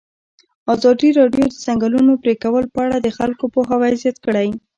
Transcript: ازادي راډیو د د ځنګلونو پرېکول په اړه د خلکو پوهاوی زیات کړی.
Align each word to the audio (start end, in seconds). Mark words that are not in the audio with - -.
ازادي 0.75 1.09
راډیو 1.19 1.45
د 1.49 1.51
د 1.53 1.55
ځنګلونو 1.65 2.11
پرېکول 2.23 2.63
په 2.73 2.79
اړه 2.85 2.97
د 3.01 3.07
خلکو 3.17 3.43
پوهاوی 3.53 3.93
زیات 4.01 4.17
کړی. 4.25 4.49